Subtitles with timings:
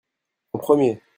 [0.53, 1.01] en premier.